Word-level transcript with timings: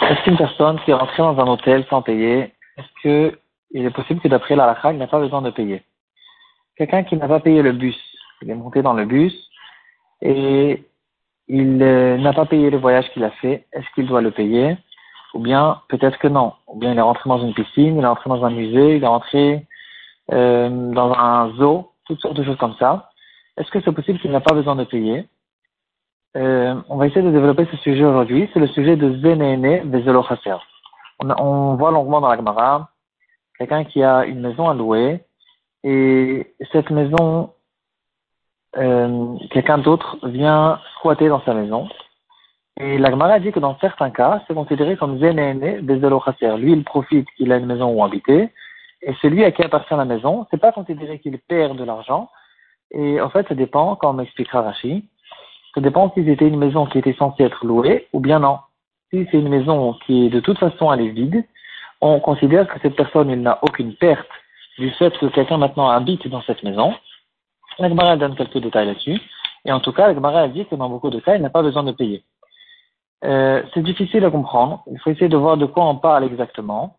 Est-ce 0.00 0.24
qu'une 0.24 0.36
personne 0.36 0.80
qui 0.80 0.90
est 0.90 0.94
rentrée 0.94 1.22
dans 1.22 1.38
un 1.38 1.46
hôtel 1.46 1.84
sans 1.88 2.02
payer, 2.02 2.52
est-ce 2.76 3.02
que 3.02 3.38
il 3.70 3.86
est 3.86 3.90
possible 3.90 4.20
que 4.20 4.28
d'après 4.28 4.56
la 4.56 4.76
il 4.90 4.98
n'a 4.98 5.06
pas 5.06 5.20
besoin 5.20 5.42
de 5.42 5.50
payer? 5.50 5.82
Quelqu'un 6.76 7.04
qui 7.04 7.16
n'a 7.16 7.28
pas 7.28 7.40
payé 7.40 7.62
le 7.62 7.72
bus, 7.72 7.96
il 8.42 8.50
est 8.50 8.54
monté 8.54 8.82
dans 8.82 8.94
le 8.94 9.04
bus 9.04 9.32
et 10.20 10.84
il 11.48 11.82
euh, 11.82 12.18
n'a 12.18 12.32
pas 12.32 12.46
payé 12.46 12.70
le 12.70 12.78
voyage 12.78 13.08
qu'il 13.12 13.24
a 13.24 13.30
fait, 13.30 13.66
est-ce 13.72 13.86
qu'il 13.94 14.06
doit 14.06 14.20
le 14.20 14.30
payer? 14.32 14.76
Ou 15.34 15.38
bien 15.38 15.80
peut-être 15.88 16.18
que 16.18 16.28
non. 16.28 16.54
Ou 16.66 16.78
bien 16.78 16.92
il 16.92 16.98
est 16.98 17.02
rentré 17.02 17.28
dans 17.28 17.38
une 17.38 17.54
piscine, 17.54 17.96
il 17.96 18.02
est 18.02 18.06
rentré 18.06 18.28
dans 18.28 18.44
un 18.44 18.50
musée, 18.50 18.96
il 18.96 19.04
est 19.04 19.06
rentré 19.06 19.66
euh, 20.32 20.68
dans 20.92 21.12
un 21.12 21.52
zoo, 21.56 21.92
toutes 22.06 22.20
sortes 22.20 22.36
de 22.36 22.44
choses 22.44 22.58
comme 22.58 22.74
ça. 22.78 23.10
Est-ce 23.56 23.70
que 23.70 23.80
c'est 23.80 23.92
possible 23.92 24.18
qu'il 24.18 24.30
n'a 24.32 24.40
pas 24.40 24.54
besoin 24.54 24.76
de 24.76 24.84
payer? 24.84 25.26
Euh, 26.36 26.74
On 26.88 26.96
va 26.96 27.06
essayer 27.06 27.22
de 27.22 27.30
développer 27.30 27.66
ce 27.70 27.76
sujet 27.78 28.04
aujourd'hui. 28.04 28.48
C'est 28.52 28.60
le 28.60 28.68
sujet 28.68 28.96
de 28.96 29.18
Zenéné 29.20 29.80
Vezelo 29.80 30.24
on, 31.20 31.30
on 31.30 31.76
voit 31.76 31.90
longuement 31.90 32.20
dans 32.20 32.28
la 32.28 32.36
Gemara 32.36 32.88
quelqu'un 33.58 33.84
qui 33.84 34.02
a 34.02 34.24
une 34.24 34.40
maison 34.40 34.68
à 34.68 34.74
louer 34.74 35.20
et 35.84 36.54
cette 36.72 36.90
maison, 36.90 37.52
euh, 38.76 39.36
quelqu'un 39.50 39.78
d'autre 39.78 40.18
vient 40.24 40.80
squatter 40.96 41.28
dans 41.28 41.42
sa 41.42 41.54
maison. 41.54 41.88
Et 42.80 42.98
la 42.98 43.10
Gemara 43.10 43.38
dit 43.38 43.52
que 43.52 43.60
dans 43.60 43.78
certains 43.78 44.10
cas, 44.10 44.42
c'est 44.46 44.54
considéré 44.54 44.96
comme 44.96 45.18
Zenéné 45.18 45.78
Vezelo 45.78 46.22
Lui, 46.56 46.72
il 46.72 46.84
profite 46.84 47.28
qu'il 47.36 47.52
a 47.52 47.58
une 47.58 47.66
maison 47.66 47.90
où 47.92 48.02
habiter 48.02 48.50
et 49.02 49.14
celui 49.20 49.44
à 49.44 49.50
qui 49.50 49.62
appartient 49.62 49.94
la 49.94 50.04
maison, 50.04 50.46
c'est 50.50 50.60
pas 50.60 50.72
considéré 50.72 51.18
qu'il 51.18 51.38
perd 51.38 51.76
de 51.76 51.84
l'argent. 51.84 52.30
Et 52.92 53.20
en 53.20 53.30
fait, 53.30 53.46
ça 53.48 53.54
dépend, 53.54 53.96
comme 53.96 54.16
m'expliquera 54.16 54.62
Rachid, 54.62 55.04
ça 55.74 55.80
dépend 55.80 56.12
si 56.14 56.24
c'était 56.24 56.48
une 56.48 56.58
maison 56.58 56.86
qui 56.86 56.98
était 56.98 57.14
censée 57.14 57.44
être 57.44 57.64
louée 57.64 58.08
ou 58.12 58.20
bien 58.20 58.40
non. 58.40 58.58
Si 59.10 59.26
c'est 59.30 59.38
une 59.38 59.48
maison 59.48 59.94
qui 60.06 60.28
de 60.28 60.40
toute 60.40 60.58
façon 60.58 60.92
elle 60.92 61.02
est 61.02 61.10
vide, 61.10 61.44
on 62.00 62.20
considère 62.20 62.66
que 62.68 62.78
cette 62.80 62.96
personne 62.96 63.34
n'a 63.34 63.58
aucune 63.62 63.94
perte 63.94 64.28
du 64.78 64.90
fait 64.90 65.16
que 65.18 65.26
quelqu'un 65.26 65.58
maintenant 65.58 65.88
habite 65.88 66.26
dans 66.28 66.42
cette 66.42 66.62
maison. 66.62 66.94
La 67.78 68.16
donne 68.16 68.36
quelques 68.36 68.58
détails 68.58 68.86
là-dessus. 68.86 69.20
Et 69.64 69.72
en 69.72 69.80
tout 69.80 69.92
cas, 69.92 70.12
la 70.12 70.48
dit 70.48 70.66
que 70.66 70.74
dans 70.74 70.88
beaucoup 70.88 71.10
de 71.10 71.20
cas, 71.20 71.36
il 71.36 71.42
n'a 71.42 71.50
pas 71.50 71.62
besoin 71.62 71.84
de 71.84 71.92
payer. 71.92 72.24
Euh, 73.24 73.62
c'est 73.72 73.82
difficile 73.82 74.24
à 74.24 74.30
comprendre. 74.30 74.82
Il 74.90 74.98
faut 74.98 75.10
essayer 75.10 75.28
de 75.28 75.36
voir 75.36 75.56
de 75.56 75.66
quoi 75.66 75.84
on 75.84 75.96
parle 75.96 76.24
exactement. 76.24 76.96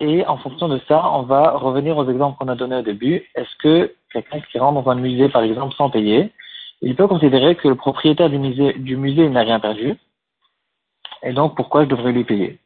Et 0.00 0.26
en 0.26 0.38
fonction 0.38 0.68
de 0.68 0.80
ça, 0.88 1.08
on 1.12 1.22
va 1.22 1.52
revenir 1.52 1.96
aux 1.96 2.08
exemples 2.08 2.38
qu'on 2.38 2.48
a 2.48 2.56
donnés 2.56 2.76
au 2.76 2.82
début. 2.82 3.22
Est-ce 3.34 3.54
que 3.58 3.94
quelqu'un 4.12 4.40
qui 4.40 4.58
rentre 4.58 4.82
dans 4.82 4.90
un 4.90 4.96
musée, 4.96 5.28
par 5.28 5.42
exemple, 5.42 5.74
sans 5.76 5.90
payer, 5.90 6.32
il 6.82 6.96
peut 6.96 7.06
considérer 7.06 7.56
que 7.56 7.68
le 7.68 7.74
propriétaire 7.74 8.30
du 8.30 8.38
musée, 8.38 8.72
du 8.74 8.96
musée 8.96 9.28
n'a 9.28 9.42
rien 9.42 9.60
perdu. 9.60 9.96
Et 11.22 11.32
donc, 11.32 11.54
pourquoi 11.56 11.84
je 11.84 11.88
devrais 11.90 12.12
lui 12.12 12.24
payer? 12.24 12.58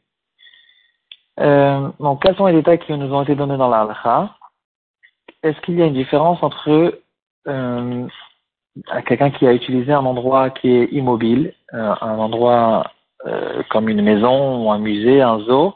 Euh, 1.41 1.89
Donc, 1.98 2.23
quels 2.23 2.37
sont 2.37 2.47
les 2.47 2.53
détails 2.53 2.79
qui 2.79 2.93
nous 2.93 3.12
ont 3.12 3.23
été 3.23 3.34
donnés 3.34 3.56
dans 3.56 3.69
la 3.69 3.89
Est-ce 5.43 5.61
qu'il 5.62 5.79
y 5.79 5.83
a 5.83 5.87
une 5.87 5.95
différence 5.95 6.43
entre 6.43 7.01
euh, 7.48 8.06
quelqu'un 9.06 9.31
qui 9.31 9.47
a 9.47 9.53
utilisé 9.53 9.93
un 9.93 10.05
endroit 10.05 10.51
qui 10.51 10.69
est 10.69 10.93
immobile, 10.93 11.53
euh, 11.75 11.95
un 12.01 12.19
endroit 12.19 12.91
euh, 13.27 13.62
comme 13.71 13.89
une 13.89 14.03
maison 14.03 14.65
ou 14.65 14.71
un 14.71 14.78
musée, 14.78 15.23
un 15.23 15.41
zoo, 15.41 15.75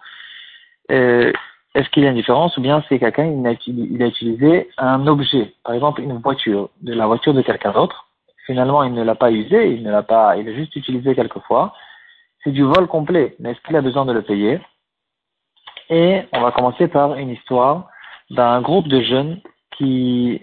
euh, 0.90 1.32
est-ce 1.74 1.88
qu'il 1.90 2.02
y 2.02 2.06
a 2.06 2.10
une 2.10 2.16
différence 2.16 2.56
ou 2.56 2.60
bien 2.60 2.82
c'est 2.88 2.98
quelqu'un 2.98 3.26
il 3.26 3.46
a, 3.46 3.54
il 3.66 4.02
a 4.02 4.06
utilisé 4.06 4.68
un 4.78 5.06
objet, 5.06 5.54
par 5.64 5.74
exemple 5.74 6.00
une 6.00 6.18
voiture, 6.18 6.70
de 6.82 6.92
la 6.94 7.06
voiture 7.06 7.34
de 7.34 7.42
quelqu'un 7.42 7.72
d'autre? 7.72 8.07
Finalement, 8.48 8.82
il 8.82 8.94
ne 8.94 9.02
l'a 9.02 9.14
pas 9.14 9.30
usé, 9.30 9.74
il 9.74 9.82
ne 9.82 9.90
l'a 9.90 10.02
pas, 10.02 10.38
il 10.38 10.48
a 10.48 10.54
juste 10.54 10.74
utilisé 10.74 11.14
quelquefois. 11.14 11.74
C'est 12.42 12.50
du 12.50 12.62
vol 12.62 12.86
complet, 12.86 13.36
mais 13.38 13.50
est-ce 13.50 13.60
qu'il 13.60 13.76
a 13.76 13.82
besoin 13.82 14.06
de 14.06 14.12
le 14.14 14.22
payer? 14.22 14.58
Et 15.90 16.22
on 16.32 16.40
va 16.40 16.50
commencer 16.52 16.88
par 16.88 17.16
une 17.16 17.28
histoire 17.28 17.90
d'un 18.30 18.62
groupe 18.62 18.88
de 18.88 19.02
jeunes 19.02 19.42
qui 19.76 20.40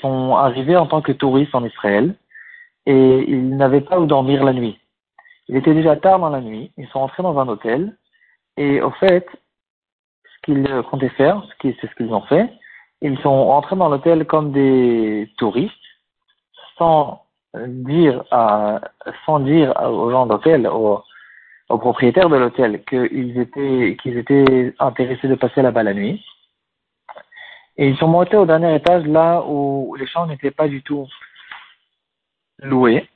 sont 0.00 0.36
arrivés 0.36 0.76
en 0.76 0.86
tant 0.86 1.02
que 1.02 1.10
touristes 1.10 1.56
en 1.56 1.64
Israël 1.64 2.14
et 2.86 3.24
ils 3.28 3.56
n'avaient 3.56 3.80
pas 3.80 3.98
où 3.98 4.06
dormir 4.06 4.44
la 4.44 4.52
nuit. 4.52 4.78
Il 5.48 5.56
était 5.56 5.74
déjà 5.74 5.96
tard 5.96 6.20
dans 6.20 6.30
la 6.30 6.40
nuit, 6.40 6.70
ils 6.76 6.86
sont 6.90 7.00
entrés 7.00 7.24
dans 7.24 7.36
un 7.36 7.48
hôtel 7.48 7.96
et 8.58 8.80
au 8.80 8.92
fait, 8.92 9.26
qu'ils 10.44 10.68
comptaient 10.88 11.08
faire, 11.08 11.42
c'est 11.60 11.74
ce 11.80 11.94
qu'ils 11.96 12.14
ont 12.14 12.22
fait. 12.22 12.48
Ils 13.02 13.18
sont 13.18 13.46
rentrés 13.46 13.74
dans 13.74 13.88
l'hôtel 13.88 14.24
comme 14.24 14.52
des 14.52 15.32
touristes, 15.36 15.74
sans 16.78 17.24
dire, 17.54 18.24
à, 18.30 18.80
sans 19.26 19.40
dire 19.40 19.74
aux 19.82 20.10
gens 20.10 20.26
d'hôtel, 20.26 20.66
aux, 20.66 21.02
aux, 21.68 21.78
propriétaires 21.78 22.28
de 22.28 22.36
l'hôtel, 22.36 22.82
qu'ils 22.84 23.38
étaient, 23.38 23.96
qu'ils 24.02 24.18
étaient 24.18 24.74
intéressés 24.78 25.28
de 25.28 25.34
passer 25.34 25.62
là-bas 25.62 25.82
la 25.82 25.94
nuit. 25.94 26.24
Et 27.76 27.88
ils 27.88 27.96
sont 27.96 28.08
montés 28.08 28.36
au 28.36 28.46
dernier 28.46 28.74
étage, 28.74 29.06
là 29.06 29.42
où 29.46 29.94
les 29.98 30.06
chambres 30.06 30.28
n'étaient 30.28 30.50
pas 30.50 30.68
du 30.68 30.82
tout 30.82 31.08
louées. 32.62 33.08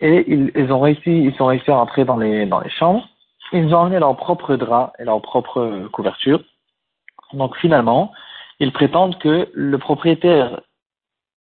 Et 0.00 0.24
ils, 0.32 0.50
ils, 0.54 0.72
ont 0.72 0.80
réussi, 0.80 1.10
ils 1.10 1.34
sont 1.34 1.46
réussi 1.46 1.70
à 1.70 1.78
entrer 1.78 2.04
dans 2.04 2.16
les, 2.16 2.46
dans 2.46 2.60
les 2.60 2.70
chambres. 2.70 3.06
Ils 3.52 3.74
ont 3.74 3.78
emmené 3.78 3.98
leur 3.98 4.16
propre 4.16 4.56
drap 4.56 4.92
et 4.98 5.04
leur 5.04 5.20
propre 5.22 5.88
couverture. 5.92 6.42
Donc 7.32 7.56
finalement, 7.56 8.12
ils 8.60 8.72
prétendent 8.72 9.18
que 9.18 9.48
le 9.52 9.78
propriétaire 9.78 10.60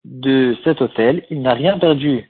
de 0.04 0.56
cet 0.64 0.80
hôtel, 0.80 1.24
il 1.30 1.42
n'a 1.42 1.54
rien 1.54 1.78
perdu 1.78 2.28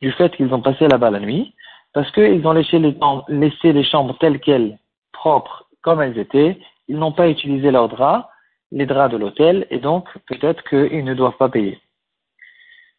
du 0.00 0.12
fait 0.12 0.34
qu'ils 0.36 0.52
ont 0.52 0.60
passé 0.60 0.86
là-bas 0.88 1.10
la 1.10 1.20
nuit, 1.20 1.54
parce 1.92 2.10
qu'ils 2.12 2.46
ont 2.46 2.52
laissé 2.52 3.72
les, 3.72 3.84
chambres 3.84 4.16
telles 4.18 4.40
quelles, 4.40 4.78
propres 5.12 5.66
comme 5.82 6.02
elles 6.02 6.18
étaient, 6.18 6.58
ils 6.88 6.98
n'ont 6.98 7.12
pas 7.12 7.28
utilisé 7.28 7.70
leurs 7.70 7.88
draps, 7.88 8.26
les 8.72 8.86
draps 8.86 9.12
de 9.12 9.18
l'hôtel, 9.18 9.66
et 9.70 9.78
donc 9.78 10.08
peut-être 10.26 10.62
qu'ils 10.64 11.04
ne 11.04 11.14
doivent 11.14 11.36
pas 11.36 11.48
payer. 11.48 11.78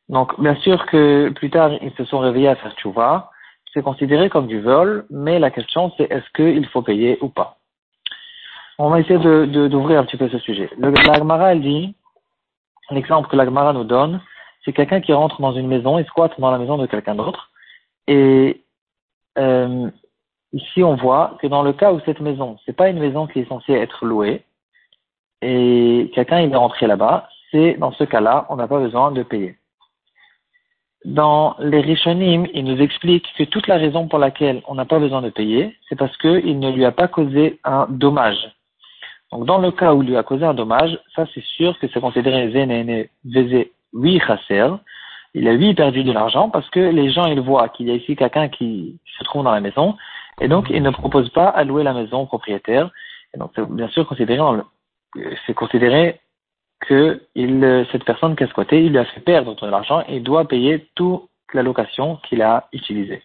Donc 0.09 0.39
bien 0.39 0.55
sûr 0.55 0.85
que 0.85 1.29
plus 1.29 1.49
tard, 1.49 1.71
ils 1.81 1.91
se 1.97 2.05
sont 2.05 2.19
réveillés 2.19 2.47
à 2.47 2.55
faire 2.55 2.75
tchouva, 2.75 3.31
c'est 3.73 3.83
considéré 3.83 4.29
comme 4.29 4.47
du 4.47 4.61
vol, 4.61 5.05
mais 5.09 5.37
la 5.39 5.51
question 5.51 5.91
c'est 5.97 6.09
est-ce 6.11 6.29
qu'il 6.35 6.65
faut 6.67 6.81
payer 6.81 7.17
ou 7.21 7.29
pas. 7.29 7.57
On 8.77 8.89
va 8.89 8.99
essayer 8.99 9.19
d'ouvrir 9.19 9.99
un 9.99 10.05
petit 10.05 10.17
peu 10.17 10.29
ce 10.29 10.39
sujet. 10.39 10.69
Le, 10.77 10.91
la 10.91 11.51
elle 11.51 11.61
dit, 11.61 11.95
l'exemple 12.91 13.29
que 13.29 13.35
la 13.35 13.45
Gemara 13.45 13.73
nous 13.73 13.83
donne, 13.83 14.21
c'est 14.63 14.73
quelqu'un 14.73 15.01
qui 15.01 15.13
rentre 15.13 15.41
dans 15.41 15.53
une 15.53 15.67
maison 15.67 15.97
et 15.97 16.03
squatte 16.05 16.39
dans 16.39 16.51
la 16.51 16.57
maison 16.57 16.77
de 16.77 16.87
quelqu'un 16.87 17.15
d'autre. 17.15 17.51
Et 18.07 18.63
euh, 19.37 19.89
ici, 20.53 20.83
on 20.83 20.95
voit 20.95 21.37
que 21.41 21.47
dans 21.47 21.63
le 21.63 21.73
cas 21.73 21.93
où 21.93 21.99
cette 22.05 22.19
maison, 22.19 22.57
c'est 22.65 22.75
pas 22.75 22.89
une 22.89 22.99
maison 22.99 23.27
qui 23.27 23.39
est 23.39 23.47
censée 23.47 23.73
être 23.73 24.05
louée, 24.05 24.43
et 25.41 26.11
quelqu'un 26.15 26.39
est 26.39 26.55
rentré 26.55 26.87
là-bas, 26.87 27.29
c'est 27.51 27.75
dans 27.75 27.91
ce 27.91 28.03
cas-là, 28.03 28.47
on 28.49 28.55
n'a 28.55 28.67
pas 28.67 28.79
besoin 28.79 29.11
de 29.11 29.23
payer. 29.23 29.57
Dans 31.03 31.55
les 31.59 31.81
Rishonim, 31.81 32.47
il 32.53 32.65
nous 32.65 32.81
explique 32.81 33.27
que 33.37 33.43
toute 33.43 33.67
la 33.67 33.77
raison 33.77 34.07
pour 34.07 34.17
laquelle 34.17 34.63
on 34.67 34.73
n'a 34.73 34.85
pas 34.85 34.97
besoin 34.97 35.21
de 35.21 35.29
payer, 35.29 35.77
c'est 35.87 35.95
parce 35.95 36.17
qu'il 36.17 36.59
ne 36.59 36.71
lui 36.71 36.83
a 36.83 36.91
pas 36.91 37.07
causé 37.07 37.59
un 37.63 37.85
dommage. 37.89 38.55
Donc, 39.35 39.47
dans 39.47 39.57
le 39.57 39.71
cas 39.71 39.93
où 39.93 40.01
il 40.01 40.07
lui 40.07 40.15
a 40.15 40.23
causé 40.23 40.45
un 40.45 40.53
dommage, 40.53 40.97
ça 41.13 41.25
c'est 41.33 41.43
sûr 41.43 41.77
que 41.79 41.87
c'est 41.89 41.99
considéré 41.99 42.47
Vénéné, 42.47 43.09
Vézé, 43.25 43.73
oui, 43.91 44.17
Chasser. 44.25 44.69
Il 45.33 45.45
a 45.49 45.51
oui 45.51 45.73
perdu 45.73 46.05
de 46.05 46.13
l'argent 46.13 46.49
parce 46.49 46.69
que 46.69 46.79
les 46.79 47.11
gens 47.11 47.25
ils 47.25 47.41
voient 47.41 47.67
qu'il 47.67 47.87
y 47.87 47.91
a 47.91 47.95
ici 47.95 48.15
quelqu'un 48.15 48.47
qui 48.47 48.97
se 49.17 49.25
trouve 49.25 49.43
dans 49.43 49.51
la 49.51 49.59
maison 49.59 49.97
et 50.39 50.47
donc 50.47 50.67
il 50.69 50.81
ne 50.81 50.89
propose 50.89 51.27
pas 51.31 51.49
à 51.49 51.65
louer 51.65 51.83
la 51.83 51.93
maison 51.93 52.21
au 52.21 52.25
propriétaire. 52.27 52.89
Et 53.33 53.37
donc 53.37 53.51
c'est 53.55 53.69
bien 53.69 53.89
sûr 53.89 54.07
considéré 54.07 54.41
c'est 55.45 55.53
considéré 55.53 56.21
que 56.79 57.21
il, 57.35 57.85
cette 57.91 58.05
personne 58.05 58.37
qui 58.37 58.45
a 58.45 58.47
squatté, 58.47 58.85
il 58.85 58.91
lui 58.91 58.99
a 58.99 59.05
fait 59.05 59.19
perdre 59.19 59.53
de 59.53 59.67
l'argent 59.67 60.01
et 60.07 60.21
doit 60.21 60.47
payer 60.47 60.87
toute 60.95 61.23
la 61.53 61.61
location 61.61 62.19
qu'il 62.23 62.41
a 62.41 62.69
utilisée. 62.71 63.21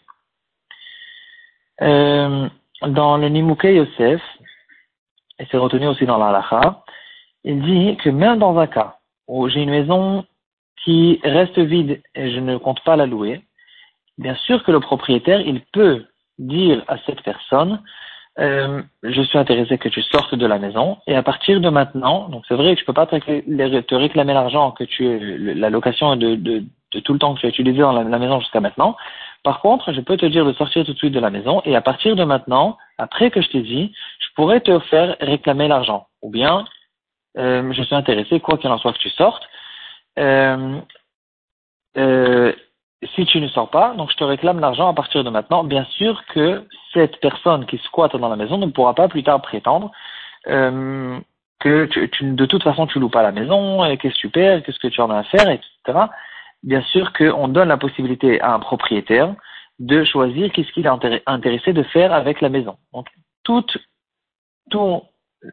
Euh, 1.83 2.49
dans 2.83 3.17
le 3.17 3.29
Nimouke 3.29 3.65
Yosef, 3.65 4.21
et 5.41 5.47
c'est 5.51 5.57
retenu 5.57 5.89
aussi 5.89 6.07
dans 6.07 6.19
la 6.19 6.31
il 7.45 7.63
dit 7.63 7.97
que 7.97 8.11
même 8.11 8.39
dans 8.39 8.59
un 8.59 8.67
cas 8.67 8.99
où 9.27 9.49
j'ai 9.49 9.63
une 9.63 9.71
maison 9.71 10.25
qui 10.85 11.21
reste 11.25 11.59
vide 11.59 12.03
et 12.15 12.31
je 12.31 12.41
ne 12.41 12.59
compte 12.59 12.83
pas 12.85 12.97
la 12.97 13.07
louer, 13.07 13.43
bien 14.19 14.35
sûr 14.35 14.63
que 14.63 14.71
le 14.71 14.81
propriétaire, 14.81 15.41
il 15.41 15.63
peut 15.73 16.05
dire 16.39 16.85
à 16.89 16.99
cette 17.07 17.23
personne, 17.23 17.83
euh, 18.39 18.83
je 19.03 19.23
suis 19.23 19.39
intéressé 19.39 19.79
que 19.79 19.89
tu 19.89 20.03
sortes 20.03 20.35
de 20.35 20.47
la 20.47 20.59
maison 20.59 20.99
et 21.07 21.15
à 21.15 21.23
partir 21.23 21.61
de 21.61 21.69
maintenant, 21.69 22.29
donc 22.29 22.45
c'est 22.47 22.55
vrai 22.55 22.75
que 22.75 22.81
je 22.81 22.87
peux 22.87 22.93
pas 22.93 23.07
te 23.07 23.95
réclamer 23.95 24.33
l'argent 24.33 24.71
que 24.71 24.85
tu 24.85 25.55
la 25.55 25.71
location 25.71 26.17
de, 26.17 26.37
de, 26.37 26.65
de, 26.93 27.01
tout 27.01 27.13
le 27.13 27.19
temps 27.19 27.35
que 27.35 27.41
tu 27.41 27.47
as 27.47 27.51
utilisé 27.51 27.79
dans 27.79 27.93
la, 27.93 28.19
maison 28.19 28.41
jusqu'à 28.41 28.61
maintenant. 28.61 28.97
Par 29.43 29.61
contre, 29.61 29.93
je 29.93 30.01
peux 30.01 30.17
te 30.17 30.27
dire 30.27 30.45
de 30.45 30.53
sortir 30.53 30.85
tout 30.85 30.93
de 30.93 30.99
suite 30.99 31.15
de 31.15 31.21
la 31.21 31.31
maison 31.31 31.63
et 31.65 31.75
à 31.77 31.81
partir 31.81 32.17
de 32.17 32.25
maintenant, 32.25 32.77
après 32.99 33.31
que 33.31 33.41
je 33.41 33.49
t'ai 33.49 33.63
dit, 33.63 33.93
je 34.21 34.29
pourrais 34.35 34.61
te 34.61 34.79
faire 34.81 35.17
réclamer 35.21 35.69
l'argent. 35.69 36.07
Ou 36.23 36.31
bien, 36.31 36.67
euh, 37.39 37.73
je 37.73 37.83
suis 37.83 37.95
intéressé, 37.95 38.41
quoi 38.41 38.59
qu'il 38.59 38.71
en 38.71 38.79
soit 38.79 38.93
que 38.93 38.99
tu 38.99 39.11
sortes. 39.11 39.45
Euh, 40.19 40.79
euh, 41.97 42.53
si 43.15 43.25
tu 43.25 43.41
ne 43.41 43.49
sors 43.49 43.71
pas, 43.71 43.95
donc 43.95 44.11
je 44.11 44.17
te 44.17 44.25
réclame 44.25 44.61
l'argent 44.61 44.89
à 44.89 44.93
partir 44.93 45.25
de 45.25 45.31
maintenant. 45.31 45.65
Bien 45.65 45.85
sûr 45.85 46.23
que 46.27 46.67
cette 46.93 47.19
personne 47.21 47.65
qui 47.67 47.79
squatte 47.79 48.17
dans 48.17 48.29
la 48.29 48.37
maison 48.37 48.59
ne 48.59 48.67
pourra 48.67 48.95
pas 48.95 49.09
plus 49.09 49.23
tard 49.23 49.41
prétendre 49.41 49.91
que 51.61 51.85
tu, 51.85 52.33
de 52.33 52.47
toute 52.47 52.63
façon 52.63 52.87
tu 52.87 52.99
loues 52.99 53.11
pas 53.11 53.23
la 53.23 53.33
maison, 53.33 53.85
qu'est-ce 53.97 54.15
que 54.15 54.21
tu 54.21 54.31
perds, 54.31 54.63
qu'est-ce 54.63 54.79
que 54.79 54.89
tu 54.89 55.01
en 55.01 55.11
as 55.11 55.19
à 55.19 55.23
faire, 55.25 55.49
etc. 55.49 55.99
Bien 56.63 56.83
sûr 56.83 57.13
qu'on 57.13 57.49
donne 57.49 57.69
la 57.69 57.77
possibilité 57.77 58.41
à 58.41 58.55
un 58.55 58.59
propriétaire 58.59 59.35
de 59.79 60.05
choisir 60.05 60.53
qu'est-ce 60.53 60.71
qu'il 60.73 60.87
est 60.87 61.23
intéressé 61.27 61.73
de 61.73 61.83
faire 61.85 62.13
avec 62.13 62.41
la 62.41 62.51
maison. 62.51 62.77
Donc 62.93 63.07
toute, 63.45 63.79
tout, 64.71 65.03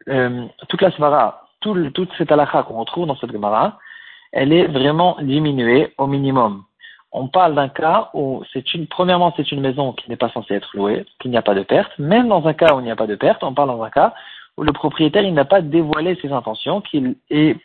euh, 0.08 0.46
toute 0.68 0.82
la 0.82 0.90
svara, 0.92 1.48
tout, 1.60 1.90
toute 1.90 2.10
cette 2.18 2.30
halakha 2.30 2.64
qu'on 2.64 2.78
retrouve 2.78 3.06
dans 3.06 3.16
cette 3.16 3.32
gemara, 3.32 3.78
elle 4.32 4.52
est 4.52 4.66
vraiment 4.66 5.16
diminuée 5.20 5.94
au 5.96 6.06
minimum 6.06 6.64
on 7.12 7.28
parle 7.28 7.54
d'un 7.54 7.68
cas 7.68 8.10
où 8.12 8.42
c'est 8.52 8.74
une, 8.74 8.86
premièrement, 8.86 9.32
c'est 9.36 9.50
une 9.50 9.60
maison 9.60 9.92
qui 9.92 10.10
n'est 10.10 10.16
pas 10.16 10.30
censée 10.30 10.54
être 10.54 10.76
louée, 10.76 11.06
qu'il 11.20 11.30
n'y 11.30 11.36
a 11.36 11.42
pas 11.42 11.54
de 11.54 11.62
perte. 11.62 11.98
Même 11.98 12.28
dans 12.28 12.46
un 12.46 12.54
cas 12.54 12.74
où 12.74 12.80
il 12.80 12.84
n'y 12.84 12.90
a 12.90 12.96
pas 12.96 13.06
de 13.06 13.14
perte, 13.14 13.42
on 13.42 13.54
parle 13.54 13.70
dans 13.70 13.82
un 13.82 13.90
cas 13.90 14.14
où 14.56 14.62
le 14.62 14.72
propriétaire, 14.72 15.22
il 15.22 15.34
n'a 15.34 15.44
pas 15.44 15.62
dévoilé 15.62 16.18
ses 16.20 16.32
intentions, 16.32 16.80
qu'il 16.80 17.16
est, 17.30 17.56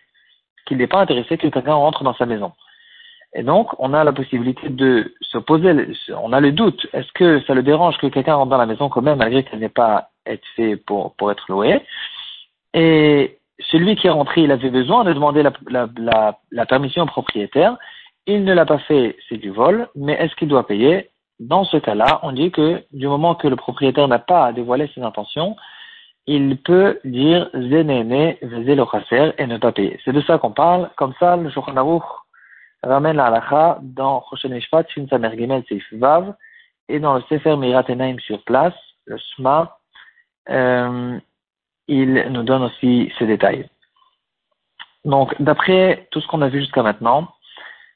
qu'il 0.66 0.78
n'est 0.78 0.88
pas 0.88 1.02
intéressé 1.02 1.38
que 1.38 1.48
quelqu'un 1.48 1.74
rentre 1.74 2.04
dans 2.04 2.14
sa 2.14 2.26
maison. 2.26 2.54
Et 3.36 3.44
donc, 3.44 3.70
on 3.80 3.94
a 3.94 4.04
la 4.04 4.14
possibilité 4.14 4.70
de 4.70 5.14
se 5.22 5.38
poser, 5.40 5.74
on 6.22 6.34
a 6.34 6.40
le 6.40 6.52
doute, 6.52 6.86
est-ce 6.94 7.12
que 7.14 7.42
ça 7.42 7.54
le 7.54 7.64
dérange 7.64 7.98
que 7.98 8.08
quelqu'un 8.08 8.36
rentre 8.36 8.52
dans 8.52 8.58
la 8.58 8.68
maison 8.68 8.90
quand 8.90 9.02
même, 9.02 9.18
malgré 9.18 9.44
qu'elle 9.44 9.60
n'ait 9.60 9.70
pas 9.70 10.10
été 10.26 10.44
fait 10.56 10.76
pour, 10.76 11.16
pour 11.16 11.32
être 11.32 11.46
louée? 11.50 11.82
Et 12.76 13.40
celui 13.60 13.96
qui 13.96 14.08
est 14.08 14.12
rentré, 14.12 14.42
il 14.42 14.52
avait 14.52 14.70
besoin 14.70 15.04
de 15.04 15.14
demander 15.14 15.42
la, 15.42 15.52
la, 15.98 16.38
la, 16.52 16.66
permission 16.66 17.04
au 17.04 17.08
propriétaire 17.08 17.78
il 18.26 18.44
ne 18.46 18.54
l'a 18.54 18.66
pas 18.66 18.80
fait, 18.80 19.18
c'est 19.28 19.38
du 19.38 19.50
vol, 19.50 19.88
mais 19.96 20.14
est-ce 20.14 20.36
qu'il 20.36 20.48
doit 20.48 20.66
payer? 20.66 21.10
Dans 21.40 21.66
ce 21.66 21.78
cas-là, 21.78 22.20
on 22.24 22.32
dit 22.32 22.52
que 22.52 22.84
du 22.94 23.08
moment 23.08 23.36
que 23.36 23.48
le 23.48 23.56
propriétaire 23.56 24.08
n'a 24.08 24.20
pas 24.20 24.54
dévoilé 24.54 24.90
ses 24.96 25.02
intentions, 25.02 25.56
il 26.26 26.58
peut 26.58 27.00
dire 27.04 27.50
Zenene, 27.54 28.36
le 28.42 29.34
et 29.38 29.48
ne 29.48 29.58
pas 29.58 29.72
payer. 29.74 30.00
C'est 30.06 30.14
de 30.14 30.22
ça 30.22 30.38
qu'on 30.38 30.52
parle. 30.52 30.90
Comme 30.96 31.14
ça, 31.20 31.36
le 31.36 31.50
Shulchan 31.50 31.74
ramène 32.84 33.18
la 33.18 33.26
halakha 33.28 33.80
dans 33.82 34.22
Choshen 34.30 34.54
Mishpat, 34.54 34.86
Shin 34.90 35.08
Gimel 35.08 35.64
Vav, 35.94 36.36
et 36.90 37.00
dans 37.00 37.16
le 37.16 37.22
Sefer 37.30 37.56
Mirat 37.56 37.86
sur 38.20 38.44
place, 38.44 38.76
le 39.06 39.18
Shma, 39.18 39.78
euh, 40.50 41.20
il 41.88 42.14
nous 42.30 42.44
donne 42.44 42.64
aussi 42.64 43.12
ces 43.18 43.26
détails. 43.26 43.70
Donc, 45.06 45.42
d'après 45.42 46.08
tout 46.12 46.22
ce 46.22 46.28
qu'on 46.28 46.42
a 46.42 46.50
vu 46.50 46.62
jusqu'à 46.62 46.84
maintenant, 46.84 47.30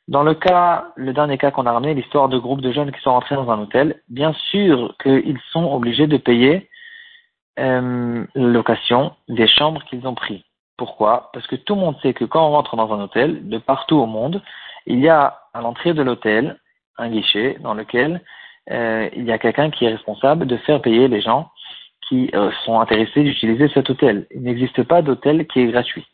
dans 0.07 0.24
le 0.24 0.34
cas, 0.34 0.94
le 0.95 1.13
dernier 1.13 1.38
cas 1.38 1.51
qu'on 1.51 1.66
a 1.66 1.72
ramené, 1.72 1.94
l'histoire 1.94 2.30
de 2.30 2.38
groupes 2.38 2.62
de 2.62 2.72
jeunes 2.72 2.92
qui 2.92 3.01
sont 3.01 3.12
rentrés 3.12 3.36
dans 3.36 3.50
un 3.50 3.60
hôtel, 3.60 4.01
bien 4.07 4.34
sûr 4.51 4.95
qu'ils 5.01 5.39
sont 5.51 5.66
obligés 5.66 6.07
de 6.07 6.18
payer 6.18 6.69
euh, 7.60 8.25
la 8.36 8.48
location 8.48 9.13
des 9.28 9.48
chambres 9.48 9.84
qu'ils 9.86 10.07
ont 10.07 10.16
pris. 10.16 10.45
Pourquoi? 10.78 11.30
Parce 11.34 11.48
que 11.48 11.56
tout 11.56 11.75
le 11.75 11.81
monde 11.81 11.98
sait 12.01 12.13
que 12.13 12.24
quand 12.24 12.45
on 12.48 12.51
rentre 12.51 12.75
dans 12.75 12.94
un 12.94 13.01
hôtel, 13.01 13.50
de 13.50 13.57
partout 13.57 13.98
au 13.98 14.06
monde, 14.06 14.42
il 14.88 15.00
y 15.00 15.10
a 15.10 15.39
à 15.54 15.62
l'entrée 15.62 15.94
de 15.94 16.01
l'hôtel 16.01 16.57
un 16.98 17.10
guichet 17.10 17.57
dans 17.60 17.74
lequel 17.74 18.22
euh, 18.72 19.10
il 19.16 19.25
y 19.25 19.31
a 19.31 19.38
quelqu'un 19.38 19.69
qui 19.69 19.86
est 19.86 19.92
responsable 19.92 20.48
de 20.48 20.57
faire 20.57 20.81
payer 20.81 21.07
les 21.07 21.22
gens 21.22 21.51
qui 22.07 22.30
euh, 22.34 22.51
sont 22.66 22.80
intéressés 22.80 23.24
d'utiliser 23.24 23.69
cet 23.74 23.89
hôtel. 23.89 24.28
Il 24.34 24.44
n'existe 24.44 24.84
pas 24.84 25.01
d'hôtel 25.01 25.45
qui 25.48 25.60
est 25.60 25.68
gratuit. 25.68 26.07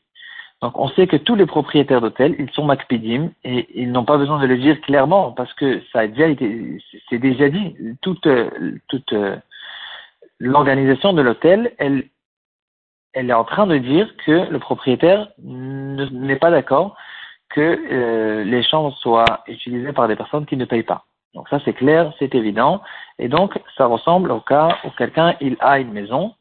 Donc 0.62 0.78
on 0.80 0.88
sait 0.90 1.08
que 1.08 1.18
tous 1.18 1.36
les 1.36 1.46
propriétaires 1.46 2.02
d'hôtels, 2.02 2.36
ils 2.40 2.50
sont 2.52 2.64
macpidim 2.64 3.32
et 3.44 3.68
ils 3.76 3.92
n'ont 3.92 4.06
pas 4.06 4.18
besoin 4.18 4.42
de 4.42 4.48
le 4.48 4.58
dire 4.58 4.80
clairement 4.82 5.32
parce 5.32 5.54
que 5.54 5.82
ça 5.92 6.00
a 6.00 6.08
déjà 6.08 6.28
été, 6.28 6.80
c'est 7.10 7.20
déjà 7.20 7.50
dit. 7.50 7.76
Toute, 8.02 8.26
euh, 8.26 9.36
l'organisation 10.40 11.14
de 11.14 11.22
l'hôtel, 11.22 11.74
elle, 11.78 12.06
elle 13.14 13.30
est 13.30 13.34
en 13.34 13.44
train 13.44 13.68
de 13.68 13.78
dire 13.78 14.16
que 14.26 14.50
le 14.50 14.60
propriétaire 14.60 15.30
n'est 15.38 16.38
pas 16.38 16.50
d'accord 16.50 16.96
que 17.54 17.62
euh, 17.62 18.44
les 18.44 18.64
chambres 18.64 18.96
soient 18.98 19.44
utilisées 19.48 19.94
par 19.94 20.08
des 20.08 20.16
personnes 20.16 20.46
qui 20.46 20.58
ne 20.58 20.66
payent 20.66 20.84
pas. 20.84 21.06
Donc 21.34 21.50
ça 21.50 21.60
c'est 21.66 21.74
clair, 21.74 22.14
c'est 22.20 22.36
évident. 22.36 22.82
Et 23.20 23.28
donc 23.28 23.60
ça 23.78 23.86
ressemble 23.86 24.32
au 24.32 24.40
cas 24.40 24.78
où 24.84 24.90
quelqu'un 24.92 25.36
il 25.42 25.56
a 25.60 25.80
une 25.80 25.92
maison 25.92 26.34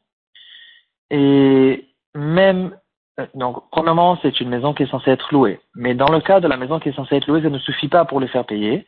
et 1.09 1.85
même 2.15 2.75
euh, 3.19 3.27
donc, 3.35 3.69
premièrement, 3.71 4.17
c'est 4.21 4.39
une 4.41 4.49
maison 4.49 4.73
qui 4.73 4.83
est 4.83 4.89
censée 4.89 5.11
être 5.11 5.31
louée. 5.31 5.59
Mais 5.75 5.93
dans 5.93 6.11
le 6.11 6.19
cas 6.19 6.39
de 6.39 6.47
la 6.47 6.57
maison 6.57 6.79
qui 6.79 6.89
est 6.89 6.95
censée 6.95 7.17
être 7.17 7.27
louée, 7.27 7.41
ça 7.41 7.49
ne 7.49 7.59
suffit 7.59 7.87
pas 7.87 8.05
pour 8.05 8.19
le 8.19 8.27
faire 8.27 8.45
payer. 8.45 8.85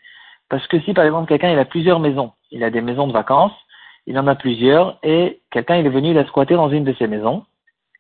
Parce 0.50 0.66
que 0.68 0.80
si, 0.82 0.94
par 0.94 1.06
exemple, 1.06 1.28
quelqu'un 1.28 1.52
il 1.52 1.60
a 1.60 1.66
plusieurs 1.66 2.00
maisons, 2.00 2.32
il 2.52 2.64
a 2.64 2.70
des 2.70 2.82
maisons 2.82 3.08
de 3.08 3.14
vacances, 3.14 3.54
il 4.06 4.18
en 4.20 4.28
a 4.28 4.36
plusieurs, 4.36 5.00
et 5.04 5.42
quelqu'un 5.52 5.78
il 5.78 5.86
est 5.86 5.90
venu, 5.90 6.12
il 6.12 6.18
a 6.18 6.24
dans 6.24 6.70
une 6.70 6.84
de 6.84 6.94
ces 6.94 7.08
maisons, 7.08 7.44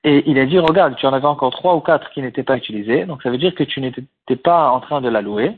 et 0.07 0.29
il 0.29 0.37
a 0.37 0.45
dit, 0.45 0.59
regarde, 0.59 0.95
tu 0.95 1.07
en 1.07 1.13
avais 1.13 1.25
encore 1.25 1.51
trois 1.51 1.75
ou 1.75 1.79
quatre 1.79 2.11
qui 2.11 2.21
n'étaient 2.21 2.43
pas 2.43 2.57
utilisées, 2.57 3.05
donc 3.05 3.23
ça 3.23 3.31
veut 3.31 3.39
dire 3.39 3.55
que 3.55 3.63
tu 3.63 3.81
n'étais 3.81 4.35
pas 4.35 4.69
en 4.69 4.79
train 4.79 5.01
de 5.01 5.09
la 5.09 5.21
louer. 5.21 5.57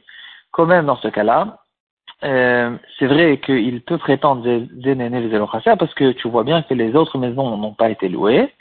Quand 0.52 0.66
même, 0.66 0.86
dans 0.86 0.96
ce 0.96 1.10
cas-là, 1.10 1.60
euh, 2.24 2.76
c'est 2.98 3.08
vrai 3.08 3.42
qu'il 3.44 3.82
peut 3.82 3.98
prétendre 3.98 4.42
des, 4.44 4.62
des 4.62 4.96
nénés 4.96 5.30
parce 5.78 5.94
que 5.94 6.14
tu 6.14 6.30
vois 6.30 6.46
bien 6.46 6.62
que 6.64 6.74
les 6.74 6.96
autres 6.96 7.18
maisons 7.18 7.58
n'ont 7.58 7.74
pas 7.74 7.90
été 7.90 8.08
louées, 8.08 8.54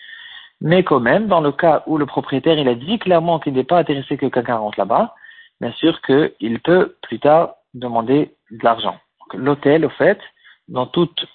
mais 0.61 0.83
quand 0.83 0.99
même, 0.99 1.29
dans 1.29 1.41
le 1.41 1.53
cas 1.53 1.85
où 1.87 1.99
le 1.99 2.07
propriétaire 2.07 2.59
il 2.59 2.69
a 2.69 2.75
dit 2.75 2.99
clairement 2.99 3.39
qu'il 3.39 3.53
n'est 3.53 3.63
pas 3.63 3.79
intéressé 3.79 4.17
que 4.17 4.27
quelqu'un 4.27 4.57
rentre 4.57 4.81
là-bas, 4.81 5.15
bien 5.61 5.73
sûr 5.73 6.03
qu'il 6.03 6.61
peut 6.65 6.97
plus 7.03 7.21
tard 7.21 7.55
demander 7.75 8.35
de 8.51 8.65
l'argent. 8.65 8.97
L'hôtel, 9.35 9.85
au 9.85 9.91
fait, 9.91 10.19
dans 10.67 10.87
toute 10.87 11.27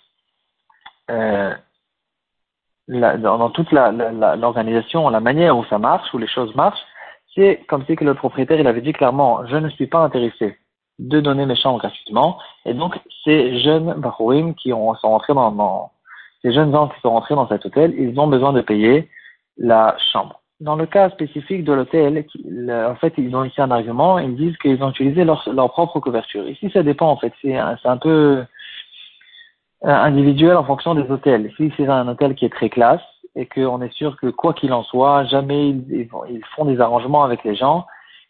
euh, 1.09 1.55
la, 2.91 3.17
dans, 3.17 3.49
toute 3.49 3.71
l'organisation, 3.71 5.09
la, 5.09 5.11
la, 5.11 5.19
manière 5.21 5.57
où 5.57 5.63
ça 5.65 5.79
marche, 5.79 6.13
où 6.13 6.17
les 6.17 6.27
choses 6.27 6.53
marchent, 6.55 6.85
c'est 7.33 7.61
comme 7.67 7.85
si 7.85 7.95
que 7.95 8.03
le 8.03 8.13
propriétaire 8.13 8.59
il 8.59 8.67
avait 8.67 8.81
dit 8.81 8.91
clairement 8.91 9.45
je 9.47 9.55
ne 9.55 9.69
suis 9.69 9.87
pas 9.87 9.99
intéressé 9.99 10.57
de 10.99 11.21
donner 11.21 11.45
mes 11.45 11.55
chambres 11.55 11.79
gratuitement, 11.79 12.37
et 12.65 12.73
donc 12.73 12.99
ces 13.23 13.59
jeunes 13.61 13.93
Barouim 13.93 14.53
qui 14.53 14.73
ont, 14.73 14.93
sont 14.95 15.09
rentrés 15.09 15.33
dans, 15.33 15.51
dans 15.51 15.91
ces 16.41 16.51
jeunes 16.51 16.71
gens 16.71 16.89
qui 16.89 16.99
sont 17.01 17.11
rentrés 17.11 17.35
dans 17.35 17.47
cet 17.47 17.65
hôtel, 17.65 17.95
ils 17.97 18.19
ont 18.19 18.27
besoin 18.27 18.51
de 18.51 18.61
payer 18.61 19.09
la 19.57 19.95
chambre. 20.11 20.41
Dans 20.59 20.75
le 20.75 20.85
cas 20.85 21.09
spécifique 21.09 21.63
de 21.63 21.73
l'hôtel, 21.73 22.25
en 22.69 22.95
fait, 22.95 23.13
ils 23.17 23.35
ont 23.35 23.43
ici 23.43 23.59
un 23.61 23.71
argument, 23.71 24.19
ils 24.19 24.35
disent 24.35 24.57
qu'ils 24.57 24.83
ont 24.83 24.91
utilisé 24.91 25.23
leur, 25.23 25.71
propre 25.71 25.99
couverture. 25.99 26.47
Ici, 26.47 26.69
ça 26.71 26.83
dépend, 26.83 27.09
en 27.09 27.17
fait, 27.17 27.33
c'est 27.41 27.57
un, 27.57 27.77
un, 27.83 27.97
peu 27.97 28.43
euh, 29.85 29.89
individuel 29.89 30.57
en 30.57 30.63
fonction 30.63 30.95
des 30.95 31.09
hôtels. 31.09 31.51
Si 31.57 31.71
c'est 31.77 31.87
un 31.87 32.07
hôtel 32.07 32.35
qui 32.35 32.45
est 32.45 32.53
très 32.53 32.69
classe 32.69 33.01
et 33.35 33.45
qu'on 33.45 33.81
est 33.81 33.93
sûr 33.93 34.17
que 34.17 34.27
quoi 34.27 34.53
qu'il 34.53 34.73
en 34.73 34.83
soit, 34.83 35.23
jamais 35.25 35.69
ils, 35.69 36.09
font 36.55 36.65
des 36.65 36.79
arrangements 36.79 37.23
avec 37.23 37.43
les 37.43 37.55
gens, 37.55 37.85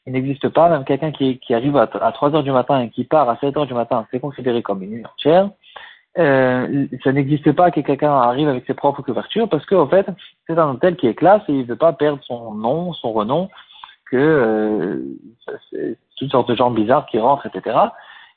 il 0.05 0.13
n'existe 0.13 0.49
pas, 0.49 0.69
même 0.69 0.83
quelqu'un 0.83 1.11
qui, 1.11 1.39
arrive 1.53 1.77
à, 1.77 1.89
à 2.01 2.11
3 2.11 2.35
heures 2.35 2.43
du 2.43 2.51
matin 2.51 2.81
et 2.81 2.89
qui 2.89 3.03
part 3.03 3.29
à 3.29 3.37
7 3.37 3.57
heures 3.57 3.67
du 3.67 3.73
matin, 3.73 4.05
c'est 4.11 4.19
considéré 4.19 4.61
comme 4.61 4.81
une 4.81 4.91
nuit 4.91 5.05
entière 5.05 5.49
euh, 6.17 6.87
ça 7.05 7.13
n'existe 7.13 7.53
pas 7.53 7.71
que 7.71 7.79
quelqu'un 7.79 8.11
arrive 8.11 8.49
avec 8.49 8.65
ses 8.65 8.73
propres 8.73 9.01
couvertures 9.01 9.47
parce 9.47 9.65
qu'en 9.65 9.83
en 9.83 9.87
fait, 9.87 10.05
c'est 10.45 10.57
un 10.57 10.71
hôtel 10.71 10.97
qui 10.97 11.07
est 11.07 11.13
classe 11.13 11.41
et 11.47 11.53
il 11.53 11.59
ne 11.59 11.65
veut 11.65 11.77
pas 11.77 11.93
perdre 11.93 12.21
son 12.23 12.53
nom, 12.53 12.91
son 12.93 13.13
renom, 13.13 13.49
que 14.09 14.17
euh, 14.17 14.99
toutes 16.17 16.31
sortes 16.31 16.49
de 16.49 16.55
gens 16.55 16.69
bizarres 16.69 17.05
qui 17.05 17.17
rentrent, 17.17 17.45
etc. 17.45 17.77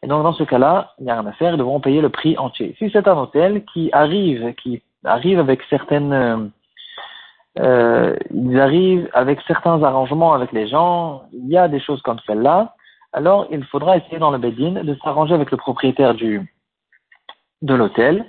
Et 0.05 0.07
donc 0.07 0.23
dans 0.23 0.35
ce 0.35 0.45
cas-là, 0.45 0.93
il 0.99 1.05
n'y 1.05 1.11
a 1.11 1.19
rien 1.19 1.27
à 1.27 1.33
faire, 1.33 1.55
ils 1.55 1.59
devront 1.59 1.81
payer 1.81 2.03
le 2.03 2.11
prix 2.11 2.37
entier. 2.37 2.75
Si 2.79 2.91
c'est 2.91 3.09
un 3.09 3.17
hôtel 3.17 3.65
qui 3.73 3.89
arrive, 3.93 4.53
qui 4.55 4.83
arrive 5.03 5.39
avec 5.39 5.63
certaines 5.71 6.53
euh, 7.59 8.15
ils 8.31 8.61
arrivent 8.61 9.09
avec 9.15 9.41
certains 9.47 9.83
arrangements 9.83 10.35
avec 10.35 10.53
les 10.53 10.69
gens, 10.69 11.23
il 11.33 11.49
y 11.49 11.57
a 11.57 11.69
des 11.69 11.81
choses 11.81 12.03
comme 12.03 12.19
celle-là, 12.27 12.75
alors 13.15 13.47
il 13.51 13.65
faudra 13.65 13.97
essayer 13.97 14.19
dans 14.19 14.31
le 14.31 14.37
Bedin 14.37 14.85
de 14.85 14.95
s'arranger 15.03 15.33
avec 15.33 15.51
le 15.51 15.57
propriétaire 15.57 16.15
du, 16.15 16.53
de 17.63 17.75
l'hôtel 17.75 18.27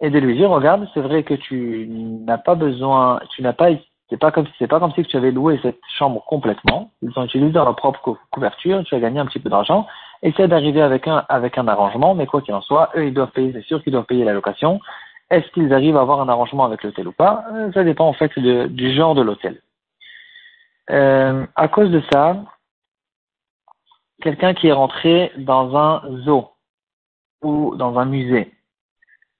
et 0.00 0.10
de 0.10 0.18
lui 0.18 0.36
dire 0.36 0.50
regarde 0.50 0.86
c'est 0.92 1.00
vrai 1.00 1.22
que 1.22 1.32
tu 1.32 1.86
n'as 1.88 2.36
pas 2.36 2.56
besoin 2.56 3.20
tu 3.30 3.40
n'as 3.40 3.54
pas 3.54 3.68
c'est 4.10 4.18
pas 4.18 4.30
comme 4.30 4.46
c'est 4.58 4.66
pas 4.66 4.80
comme 4.80 4.92
si 4.92 5.02
tu 5.04 5.16
avais 5.16 5.30
loué 5.30 5.58
cette 5.62 5.80
chambre 5.96 6.22
complètement 6.26 6.90
ils 7.00 7.18
ont 7.18 7.24
utilisé 7.24 7.52
leur 7.52 7.74
propre 7.76 8.18
couverture 8.30 8.84
tu 8.84 8.94
as 8.94 9.00
gagné 9.00 9.20
un 9.20 9.26
petit 9.26 9.38
peu 9.38 9.48
d'argent 9.48 9.86
essaie 10.22 10.48
d'arriver 10.48 10.82
avec 10.82 11.06
un 11.08 11.24
avec 11.28 11.58
un 11.58 11.68
arrangement 11.68 12.14
mais 12.14 12.26
quoi 12.26 12.42
qu'il 12.42 12.54
en 12.54 12.62
soit 12.62 12.90
eux 12.96 13.06
ils 13.06 13.14
doivent 13.14 13.30
payer 13.30 13.52
c'est 13.52 13.64
sûr 13.64 13.82
qu'ils 13.82 13.92
doivent 13.92 14.06
payer 14.06 14.24
la 14.24 14.32
location. 14.32 14.80
Est-ce 15.30 15.48
qu'ils 15.52 15.72
arrivent 15.74 15.96
à 15.96 16.02
avoir 16.02 16.20
un 16.20 16.28
arrangement 16.28 16.64
avec 16.64 16.84
l'hôtel 16.84 17.08
ou 17.08 17.12
pas? 17.12 17.44
Euh, 17.52 17.72
ça 17.72 17.82
dépend 17.82 18.06
en 18.06 18.12
fait 18.12 18.38
du 18.38 18.94
genre 18.94 19.14
de 19.14 19.22
l'hôtel. 19.22 19.60
Euh, 20.90 21.44
à 21.56 21.68
cause 21.68 21.90
de 21.90 22.02
ça 22.12 22.36
quelqu'un 24.22 24.54
qui 24.54 24.68
est 24.68 24.72
rentré 24.72 25.32
dans 25.36 25.76
un 25.76 26.02
zoo 26.24 26.48
ou 27.42 27.74
dans 27.76 27.98
un 27.98 28.04
musée 28.04 28.52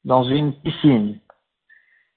dans 0.06 0.22
une 0.22 0.52
piscine 0.52 1.18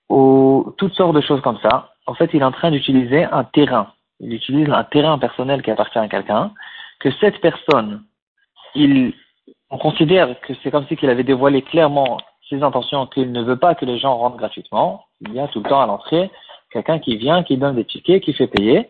ou 0.08 0.74
toutes 0.78 0.94
sortes 0.94 1.16
de 1.16 1.22
choses 1.22 1.42
comme 1.42 1.60
ça, 1.60 1.94
en 2.08 2.14
fait, 2.14 2.30
il 2.34 2.42
est 2.42 2.46
en 2.46 2.52
train 2.52 2.72
d'utiliser 2.72 3.26
un 3.26 3.44
terrain. 3.44 3.94
Il 4.20 4.34
utilise 4.34 4.70
un 4.70 4.84
terrain 4.84 5.18
personnel 5.20 5.62
qui 5.62 5.72
appartient 5.72 6.00
à 6.00 6.08
quelqu'un, 6.08 6.52
que 7.00 7.12
cette 7.20 7.40
personne, 7.42 8.04
il 8.76 9.14
on 9.72 9.78
considère 9.78 10.40
que 10.42 10.54
c'est 10.64 10.72
comme 10.72 10.88
si 10.88 10.96
qu'il 10.96 11.10
avait 11.10 11.24
dévoilé 11.24 11.62
clairement 11.62 12.18
ses 12.50 12.64
intentions, 12.64 13.06
qu'il 13.06 13.32
ne 13.32 13.44
veut 13.44 13.58
pas 13.58 13.76
que 13.76 13.86
les 13.86 14.00
gens 14.00 14.18
rentrent 14.18 14.38
gratuitement. 14.38 15.06
Il 15.22 15.34
y 15.34 15.40
a 15.40 15.48
tout 15.48 15.62
le 15.62 15.70
temps 15.70 15.82
à 15.82 15.86
l'entrée 15.86 16.32
quelqu'un 16.72 17.00
qui 17.00 17.18
vient, 17.18 17.44
qui 17.44 17.58
donne 17.58 17.76
des 17.76 17.86
tickets, 17.86 18.24
qui 18.24 18.34
fait 18.34 18.48
payer. 18.48 18.90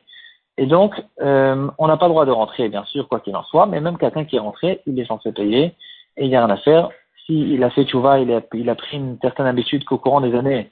Et 0.57 0.65
donc, 0.65 0.93
euh, 1.21 1.69
on 1.77 1.87
n'a 1.87 1.97
pas 1.97 2.07
le 2.07 2.11
droit 2.11 2.25
de 2.25 2.31
rentrer, 2.31 2.67
bien 2.67 2.83
sûr, 2.85 3.07
quoi 3.07 3.19
qu'il 3.19 3.35
en 3.35 3.43
soit, 3.43 3.65
mais 3.65 3.79
même 3.79 3.97
quelqu'un 3.97 4.25
qui 4.25 4.35
est 4.35 4.39
rentré, 4.39 4.81
il 4.85 4.99
est 4.99 5.05
censé 5.05 5.31
payer, 5.31 5.73
et 6.17 6.25
il 6.25 6.29
n'y 6.29 6.35
a 6.35 6.45
rien 6.45 6.53
à 6.53 6.57
faire. 6.57 6.89
S'il 7.25 7.63
a 7.63 7.69
fait 7.69 7.85
tchouva, 7.85 8.19
il 8.19 8.31
a, 8.33 8.41
il 8.53 8.69
a 8.69 8.75
pris 8.75 8.97
une 8.97 9.17
certaine 9.21 9.45
habitude 9.45 9.85
qu'au 9.85 9.97
courant 9.97 10.19
des 10.19 10.35
années, 10.35 10.69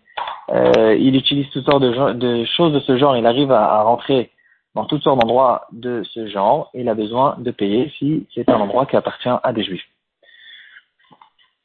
euh, 0.49 0.95
il 0.99 1.15
utilise 1.15 1.49
toutes 1.51 1.65
sortes 1.65 1.83
de, 1.83 2.13
de, 2.13 2.45
choses 2.45 2.73
de 2.73 2.79
ce 2.81 2.97
genre, 2.97 3.15
il 3.15 3.25
arrive 3.25 3.51
à, 3.51 3.79
à 3.79 3.83
rentrer 3.83 4.31
dans 4.75 4.85
toutes 4.85 5.03
sortes 5.03 5.19
d'endroits 5.19 5.67
de 5.71 6.03
ce 6.03 6.27
genre, 6.27 6.69
il 6.73 6.87
a 6.89 6.93
besoin 6.93 7.35
de 7.39 7.51
payer 7.51 7.91
si 7.97 8.27
c'est 8.33 8.49
un 8.49 8.59
endroit 8.59 8.85
qui 8.85 8.95
appartient 8.95 9.29
à 9.29 9.53
des 9.53 9.63
juifs. 9.63 9.87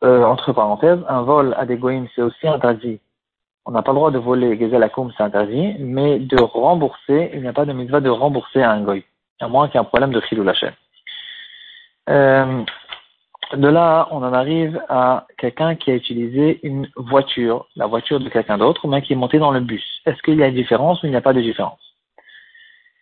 Euh, 0.02 0.24
entre 0.24 0.52
parenthèses, 0.52 1.00
un 1.08 1.22
vol 1.22 1.54
à 1.58 1.66
des 1.66 1.76
goïms, 1.76 2.08
c'est 2.14 2.22
aussi 2.22 2.48
interdit 2.48 3.00
on 3.64 3.70
n'a 3.70 3.82
pas 3.82 3.92
le 3.92 3.96
droit 3.96 4.10
de 4.10 4.18
voler 4.18 4.58
Gezel 4.58 4.90
c'est 5.16 5.22
interdit, 5.22 5.74
mais 5.78 6.18
de 6.18 6.40
rembourser, 6.40 7.30
il 7.32 7.42
n'y 7.42 7.48
a 7.48 7.52
pas 7.52 7.64
de 7.64 7.72
mitzvah 7.72 8.00
de 8.00 8.10
rembourser 8.10 8.62
à 8.62 8.72
un 8.72 8.82
goy, 8.82 9.04
à 9.40 9.48
moins 9.48 9.68
qu'il 9.68 9.76
y 9.76 9.78
ait 9.78 9.80
un 9.80 9.84
problème 9.84 10.12
de 10.12 10.20
chilou 10.20 10.42
lachet. 10.42 10.72
Euh, 12.08 12.64
de 13.54 13.68
là, 13.68 14.08
on 14.10 14.18
en 14.18 14.32
arrive 14.32 14.80
à 14.88 15.26
quelqu'un 15.38 15.76
qui 15.76 15.90
a 15.90 15.94
utilisé 15.94 16.58
une 16.62 16.88
voiture, 16.96 17.66
la 17.76 17.86
voiture 17.86 18.18
de 18.18 18.28
quelqu'un 18.28 18.58
d'autre, 18.58 18.88
mais 18.88 19.02
qui 19.02 19.12
est 19.12 19.16
monté 19.16 19.38
dans 19.38 19.52
le 19.52 19.60
bus. 19.60 19.84
Est-ce 20.06 20.20
qu'il 20.22 20.36
y 20.36 20.42
a 20.42 20.48
une 20.48 20.54
différence 20.54 21.02
ou 21.02 21.06
il 21.06 21.10
n'y 21.10 21.16
a 21.16 21.20
pas 21.20 21.34
de 21.34 21.40
différence? 21.40 21.78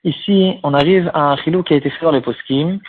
Ici, 0.04 0.58
on 0.62 0.72
arrive 0.72 1.10
à 1.12 1.32
un 1.32 1.36
chilou 1.38 1.62
qui 1.62 1.74
a 1.74 1.76
été 1.76 1.90
fait 1.90 2.04
dans 2.04 2.10
les 2.10 2.22
poskim, 2.22 2.80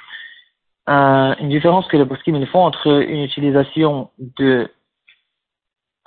une 0.87 1.49
différence 1.49 1.87
que 1.87 1.97
les 1.97 2.05
poskim 2.05 2.35
ils 2.35 2.47
font 2.47 2.63
entre 2.63 2.87
une 2.87 3.23
utilisation 3.23 4.09
de 4.17 4.69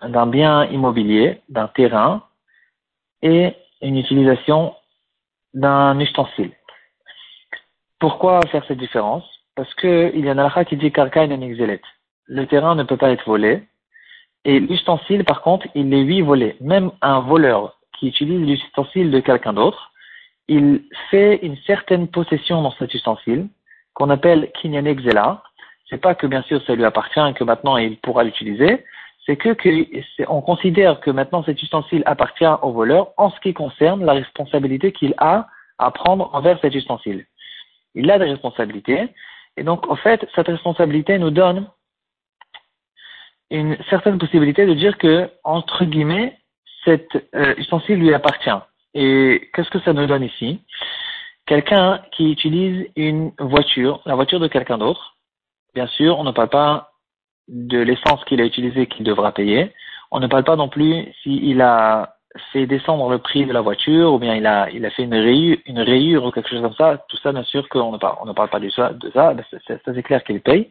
d'un 0.03 0.27
bien 0.27 0.65
immobilier, 0.67 1.41
d'un 1.49 1.69
terrain, 1.69 2.25
et 3.23 3.55
une 3.81 3.97
utilisation 3.97 4.75
d'un 5.55 5.99
ustensile. 6.01 6.51
Pourquoi 8.01 8.41
faire 8.51 8.65
cette 8.67 8.79
différence? 8.79 9.25
Parce 9.55 9.73
qu'il 9.75 10.19
y 10.19 10.29
a 10.29 10.33
un 10.33 10.65
qui 10.65 10.77
dit 10.77 10.91
karka 10.91 11.25
et 11.25 11.81
Le 12.27 12.47
terrain 12.47 12.75
ne 12.75 12.83
peut 12.83 12.97
pas 12.97 13.11
être 13.11 13.25
volé, 13.25 13.63
et 14.45 14.59
l'ustensile, 14.59 15.25
par 15.25 15.43
contre, 15.43 15.67
il 15.75 15.93
est 15.95 16.03
lui 16.03 16.21
volé. 16.23 16.57
Même 16.61 16.91
un 17.01 17.21
voleur 17.21 17.79
qui 17.99 18.09
utilise 18.09 18.41
l'ustensile 18.41 19.11
de 19.11 19.21
quelqu'un 19.21 19.53
d'autre, 19.53 19.93
il 20.49 20.85
fait 21.11 21.37
une 21.43 21.57
certaine 21.67 22.09
possession 22.09 22.63
dans 22.63 22.73
cet 22.73 22.95
ustensile, 22.95 23.49
qu'on 23.95 24.11
appelle 24.11 24.51
kinyan 24.61 24.85
exela. 24.85 25.43
C'est 25.89 26.01
pas 26.01 26.15
que 26.15 26.27
bien 26.27 26.43
sûr 26.43 26.63
ça 26.67 26.75
lui 26.75 26.85
appartient 26.85 27.21
et 27.21 27.35
que 27.35 27.45
maintenant 27.45 27.77
il 27.77 27.97
pourra 27.99 28.25
l'utiliser, 28.25 28.85
c'est 29.27 29.37
que, 29.37 29.57
on 30.29 30.43
considère 30.43 31.01
que 31.01 31.11
maintenant 31.11 31.43
cet 31.45 31.63
ustensile 31.63 32.03
appartient 32.07 32.45
au 32.63 32.73
voleur 32.73 33.13
en 33.17 33.31
ce 33.31 33.41
qui 33.41 33.55
concerne 33.55 34.05
la 34.05 34.13
responsabilité 34.13 34.93
qu'il 34.93 35.15
a 35.19 35.47
à 35.79 35.91
prendre 35.91 36.31
envers 36.35 36.61
cet 36.61 36.75
ustensile. 36.75 37.27
Il 37.95 38.11
a 38.11 38.19
des 38.19 38.27
responsabilités, 38.27 39.09
et 39.57 39.63
donc 39.63 39.89
en 39.91 39.97
fait, 39.97 40.29
cette 40.35 40.49
responsabilité 40.49 41.19
nous 41.19 41.31
donne 41.31 41.67
une 43.51 43.77
certaine 43.89 44.19
possibilité 44.19 44.67
de 44.67 44.75
dire 44.75 44.99
que, 44.99 45.31
entre 45.43 45.85
guillemets, 45.85 46.39
cet 46.85 47.09
euh, 47.35 47.55
ustensile 47.57 47.99
lui 47.99 48.13
appartient. 48.13 48.51
Et 48.95 49.51
qu'est-ce 49.53 49.71
que 49.71 49.81
ça 49.81 49.93
nous 49.93 50.07
donne 50.07 50.23
ici? 50.23 50.61
Quelqu'un 51.47 52.01
qui 52.13 52.31
utilise 52.31 52.87
une 52.97 53.33
voiture, 53.39 54.01
la 54.07 54.15
voiture 54.15 54.41
de 54.41 54.49
quelqu'un 54.49 54.79
d'autre, 54.79 55.17
bien 55.75 55.87
sûr, 55.89 56.19
on 56.19 56.25
ne 56.25 56.31
parle 56.31 56.49
pas 56.49 56.93
de 57.49 57.79
l'essence 57.79 58.25
qu'il 58.25 58.41
a 58.41 58.45
utilisée 58.45 58.87
qu'il 58.87 59.05
devra 59.05 59.33
payer. 59.33 59.73
On 60.11 60.21
ne 60.21 60.27
parle 60.27 60.45
pas 60.45 60.57
non 60.57 60.69
plus 60.69 61.13
s'il 61.23 61.61
a 61.61 62.17
fait 62.53 62.67
descendre 62.67 63.11
le 63.11 63.19
prix 63.19 63.47
de 63.47 63.53
la 63.53 63.61
voiture 63.61 64.13
ou 64.13 64.19
bien 64.19 64.35
il 64.35 64.47
a, 64.47 64.71
il 64.71 64.85
a 64.87 64.91
fait 64.91 65.05
une 65.05 65.15
rayure, 65.15 65.59
une 65.67 65.81
rayure 65.81 66.25
ou 66.25 66.31
quelque 66.31 66.49
chose 66.49 66.63
comme 66.63 66.75
ça. 66.75 67.05
Tout 67.09 67.17
ça, 67.19 67.33
bien 67.33 67.45
sûr 67.45 67.69
qu'on 67.69 67.93
ne 67.93 67.99
parle, 67.99 68.17
on 68.23 68.27
ne 68.27 68.33
parle 68.33 68.49
pas 68.49 68.61
de 68.61 68.71
ça, 68.71 68.93
de 68.93 69.11
ça, 69.11 69.35
ça 69.67 69.77
c'est 69.85 70.03
clair 70.03 70.25
qu'il 70.25 70.41
paye. 70.41 70.71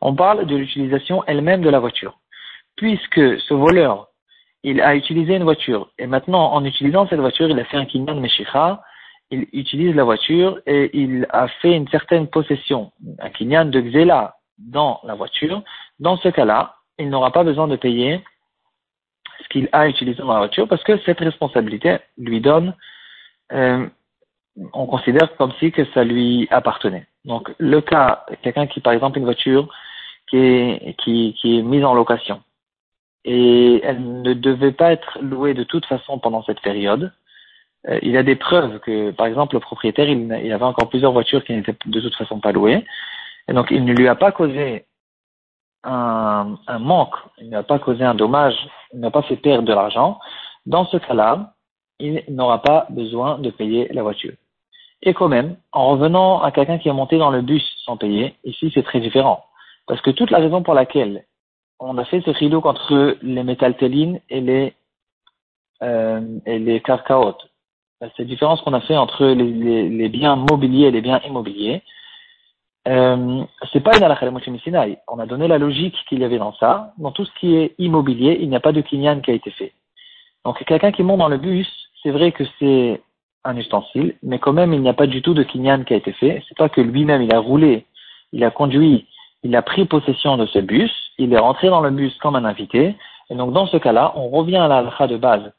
On 0.00 0.14
parle 0.14 0.46
de 0.46 0.56
l'utilisation 0.56 1.24
elle-même 1.26 1.62
de 1.62 1.70
la 1.70 1.78
voiture. 1.78 2.18
Puisque 2.76 3.40
ce 3.40 3.54
voleur, 3.54 4.08
il 4.62 4.80
a 4.80 4.94
utilisé 4.94 5.36
une 5.36 5.44
voiture. 5.44 5.90
Et 5.98 6.06
maintenant 6.06 6.52
en 6.52 6.64
utilisant 6.64 7.06
cette 7.08 7.20
voiture, 7.20 7.48
il 7.48 7.58
a 7.58 7.64
fait 7.64 7.76
un 7.76 7.84
kinyan 7.84 8.16
meshicha, 8.20 8.82
il 9.30 9.46
utilise 9.52 9.94
la 9.94 10.04
voiture 10.04 10.60
et 10.66 10.90
il 10.98 11.26
a 11.30 11.48
fait 11.48 11.74
une 11.74 11.88
certaine 11.88 12.26
possession, 12.28 12.92
un 13.18 13.30
kinyan 13.30 13.66
de 13.66 13.80
xéla 13.80 14.36
dans 14.58 15.00
la 15.04 15.14
voiture, 15.14 15.62
dans 16.00 16.16
ce 16.16 16.28
cas-là, 16.28 16.76
il 16.98 17.10
n'aura 17.10 17.30
pas 17.30 17.44
besoin 17.44 17.68
de 17.68 17.76
payer 17.76 18.24
ce 19.42 19.48
qu'il 19.48 19.68
a 19.72 19.88
utilisé 19.88 20.18
dans 20.18 20.32
la 20.32 20.38
voiture 20.38 20.66
parce 20.66 20.82
que 20.82 20.98
cette 21.04 21.20
responsabilité 21.20 21.98
lui 22.16 22.40
donne, 22.40 22.74
euh, 23.52 23.86
on 24.72 24.86
considère 24.86 25.36
comme 25.36 25.52
si 25.60 25.70
que 25.70 25.84
ça 25.92 26.02
lui 26.02 26.48
appartenait. 26.50 27.06
Donc 27.24 27.54
le 27.58 27.80
cas, 27.80 28.24
quelqu'un 28.42 28.66
qui 28.66 28.80
par 28.80 28.92
exemple 28.92 29.18
une 29.18 29.24
voiture 29.24 29.68
qui 30.28 30.38
est, 30.38 30.96
qui, 30.98 31.36
qui 31.40 31.58
est 31.58 31.62
mise 31.62 31.84
en 31.84 31.94
location 31.94 32.42
et 33.24 33.80
elle 33.84 34.22
ne 34.22 34.34
devait 34.34 34.72
pas 34.72 34.92
être 34.92 35.18
louée 35.20 35.54
de 35.54 35.64
toute 35.64 35.86
façon 35.86 36.18
pendant 36.18 36.42
cette 36.42 36.60
période, 36.60 37.12
euh, 37.88 37.98
il 38.02 38.10
y 38.10 38.16
a 38.16 38.22
des 38.22 38.36
preuves 38.36 38.80
que 38.80 39.10
par 39.12 39.26
exemple 39.26 39.54
le 39.54 39.60
propriétaire 39.60 40.08
il, 40.08 40.32
avait 40.32 40.64
encore 40.64 40.88
plusieurs 40.88 41.12
voitures 41.12 41.44
qui 41.44 41.52
n'étaient 41.52 41.76
de 41.86 42.00
toute 42.00 42.16
façon 42.16 42.40
pas 42.40 42.52
louées. 42.52 42.84
Et 43.48 43.52
donc 43.52 43.68
il 43.70 43.84
ne 43.84 43.92
lui 43.92 44.08
a 44.08 44.14
pas 44.14 44.32
causé 44.32 44.86
un, 45.84 46.56
un 46.66 46.78
manque, 46.78 47.14
il 47.38 47.50
n'a 47.50 47.62
pas 47.62 47.78
causé 47.78 48.04
un 48.04 48.14
dommage, 48.14 48.56
il 48.92 49.00
n'a 49.00 49.10
pas 49.10 49.22
fait 49.22 49.36
perdre 49.36 49.66
de 49.66 49.72
l'argent, 49.72 50.18
dans 50.66 50.84
ce 50.86 50.96
cas-là, 50.96 51.54
il 51.98 52.24
n'aura 52.28 52.62
pas 52.62 52.86
besoin 52.90 53.38
de 53.38 53.50
payer 53.50 53.88
la 53.92 54.02
voiture. 54.02 54.34
Et 55.02 55.14
quand 55.14 55.28
même, 55.28 55.56
en 55.72 55.88
revenant 55.90 56.42
à 56.42 56.50
quelqu'un 56.50 56.78
qui 56.78 56.88
est 56.88 56.92
monté 56.92 57.18
dans 57.18 57.30
le 57.30 57.42
bus 57.42 57.64
sans 57.84 57.96
payer, 57.96 58.34
ici 58.44 58.70
c'est 58.74 58.82
très 58.82 59.00
différent. 59.00 59.44
Parce 59.86 60.00
que 60.00 60.10
toute 60.10 60.30
la 60.30 60.38
raison 60.38 60.62
pour 60.62 60.74
laquelle 60.74 61.24
on 61.80 61.98
a 61.98 62.04
fait 62.04 62.20
ce 62.22 62.30
rideau 62.30 62.60
entre 62.64 63.16
les 63.22 63.42
métaltélines 63.44 64.20
et 64.30 64.40
les, 64.40 64.74
euh, 65.82 66.38
et 66.46 66.58
les 66.58 66.80
carcaotes, 66.80 67.48
cette 68.16 68.26
différence 68.26 68.60
qu'on 68.62 68.74
a 68.74 68.80
fait 68.80 68.96
entre 68.96 69.26
les, 69.26 70.08
biens 70.08 70.36
mobiliers 70.36 70.86
et 70.86 70.90
les 70.90 71.00
biens 71.00 71.20
immobiliers, 71.26 71.82
euh, 72.86 73.44
c'est 73.72 73.80
pas 73.80 73.96
une 73.96 74.04
halakha 74.04 74.30
Sinai. 74.62 74.98
On 75.08 75.18
a 75.18 75.26
donné 75.26 75.48
la 75.48 75.58
logique 75.58 75.96
qu'il 76.08 76.20
y 76.20 76.24
avait 76.24 76.38
dans 76.38 76.54
ça. 76.54 76.94
Dans 76.98 77.10
tout 77.10 77.24
ce 77.24 77.32
qui 77.38 77.56
est 77.56 77.74
immobilier, 77.78 78.38
il 78.40 78.48
n'y 78.48 78.56
a 78.56 78.60
pas 78.60 78.72
de 78.72 78.80
kinyan 78.80 79.20
qui 79.20 79.30
a 79.30 79.34
été 79.34 79.50
fait. 79.50 79.72
Donc 80.44 80.64
quelqu'un 80.64 80.92
qui 80.92 81.02
monte 81.02 81.18
dans 81.18 81.28
le 81.28 81.38
bus, 81.38 81.68
c'est 82.02 82.10
vrai 82.10 82.32
que 82.32 82.44
c'est 82.58 83.02
un 83.44 83.56
ustensile, 83.56 84.14
mais 84.22 84.38
quand 84.38 84.52
même 84.52 84.72
il 84.72 84.80
n'y 84.80 84.88
a 84.88 84.94
pas 84.94 85.06
du 85.06 85.20
tout 85.20 85.34
de 85.34 85.42
kinyan 85.42 85.84
qui 85.84 85.94
a 85.94 85.96
été 85.96 86.12
fait. 86.12 86.42
C'est 86.48 86.56
pas 86.56 86.68
que 86.68 86.80
lui-même 86.80 87.22
il 87.22 87.34
a 87.34 87.40
roulé, 87.40 87.84
il 88.32 88.44
a 88.44 88.50
conduit, 88.50 89.07
il 89.42 89.54
a 89.56 89.62
pris 89.62 89.84
possession 89.84 90.36
de 90.36 90.46
ce 90.46 90.58
bus, 90.58 90.92
il 91.18 91.32
est 91.32 91.38
rentré 91.38 91.68
dans 91.68 91.80
le 91.80 91.90
bus 91.90 92.16
comme 92.18 92.36
un 92.36 92.44
invité. 92.44 92.96
Et 93.30 93.34
donc 93.34 93.52
dans 93.52 93.66
ce 93.66 93.76
cas-là, 93.76 94.12
on 94.16 94.28
revient 94.28 94.56
à 94.56 94.68
la 94.68 94.78
halakha 94.78 95.06
de 95.06 95.16
base. 95.16 95.52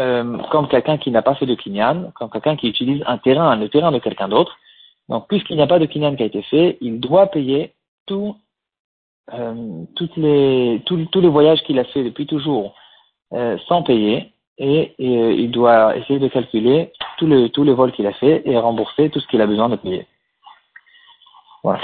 Euh, 0.00 0.38
comme 0.50 0.68
quelqu'un 0.68 0.96
qui 0.96 1.10
n'a 1.10 1.20
pas 1.20 1.34
fait 1.34 1.46
de 1.46 1.54
kinyan, 1.54 2.12
comme 2.14 2.30
quelqu'un 2.30 2.56
qui 2.56 2.68
utilise 2.68 3.02
un 3.06 3.18
terrain, 3.18 3.54
le 3.56 3.68
terrain 3.68 3.92
de 3.92 3.98
quelqu'un 3.98 4.28
d'autre, 4.28 4.56
donc, 5.08 5.28
puisqu'il 5.28 5.56
n'y 5.56 5.62
a 5.62 5.66
pas 5.66 5.78
de 5.78 5.86
kinyan 5.86 6.16
qui 6.16 6.22
a 6.22 6.26
été 6.26 6.42
fait, 6.42 6.78
il 6.80 7.00
doit 7.00 7.26
payer 7.26 7.74
tout, 8.06 8.36
euh, 9.34 9.84
toutes 9.96 10.16
les, 10.16 10.82
tous, 10.86 11.20
les 11.20 11.28
voyages 11.28 11.62
qu'il 11.64 11.78
a 11.78 11.84
fait 11.84 12.04
depuis 12.04 12.26
toujours 12.26 12.74
euh, 13.34 13.58
sans 13.68 13.82
payer 13.82 14.32
et, 14.58 14.94
euh, 15.00 15.32
il 15.32 15.50
doit 15.50 15.96
essayer 15.96 16.18
de 16.18 16.28
calculer 16.28 16.92
tous 17.18 17.26
les, 17.26 17.50
tous 17.50 17.64
les 17.64 17.74
vols 17.74 17.92
qu'il 17.92 18.06
a 18.06 18.12
fait 18.12 18.42
et 18.46 18.56
rembourser 18.58 19.10
tout 19.10 19.20
ce 19.20 19.26
qu'il 19.26 19.40
a 19.40 19.46
besoin 19.46 19.68
de 19.68 19.76
payer. 19.76 20.06
Voilà. 21.62 21.80